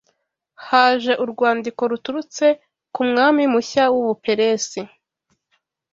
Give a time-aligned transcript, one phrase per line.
[0.67, 2.45] haje urwandiko ruturutse
[2.93, 4.81] ku mwami mushya w’u Buperesi